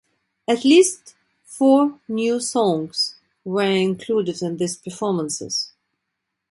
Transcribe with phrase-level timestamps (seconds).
[0.47, 1.13] At least
[1.45, 5.73] four new songs were included in these performances.